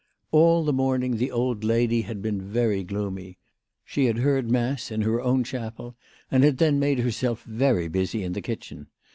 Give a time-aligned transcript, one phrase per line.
[0.31, 3.37] All the morning the old lady had been very gloomy.
[3.85, 5.95] She had heard mass in her own chapel,
[6.31, 8.87] and had then made her self very busy in the kitchen.